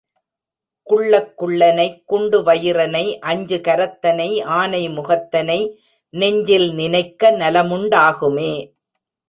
குள்ளக் 0.87 1.33
குள்ளனை 1.41 1.85
குண்டு 2.05 2.37
வயிறனை 2.47 3.03
அஞ்சு 3.31 3.57
கரத்தனை 3.67 4.29
ஆனை 4.59 4.83
முகத்தனை 4.89 5.59
நெஞ்சில் 6.13 6.69
நினைக்க 6.73 7.31
நலமுண்டாகுமே. 7.31 8.53